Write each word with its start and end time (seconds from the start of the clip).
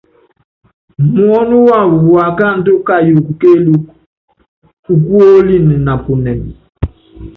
Muɔ́nɔ 1.13 1.55
wawɔ 1.67 1.97
wáakáandú 2.13 2.73
kayuukɔ 2.87 3.31
kéelúku, 3.41 3.91
ukuɔ́líni 4.93 5.75
napunɛ́m. 5.85 6.39